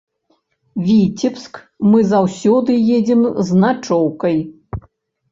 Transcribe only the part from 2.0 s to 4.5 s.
заўсёды едзем з начоўкай.